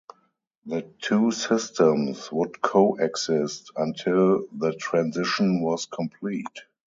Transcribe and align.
The 0.65 0.81
two 0.99 1.29
systems 1.29 2.31
would 2.31 2.59
coexist 2.59 3.71
until 3.75 4.47
the 4.51 4.73
transition 4.73 5.61
was 5.61 5.85
complete. 5.85 6.61